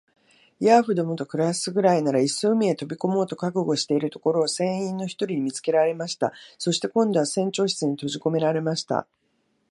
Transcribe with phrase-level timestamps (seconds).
[0.59, 6.33] ヤーフどもと暮すくらいなら、いっそ海へ飛び込もうと覚悟しているところを、船員の一人に見つけられました。
[6.57, 9.05] そして、今度は船長室にとじこめられました。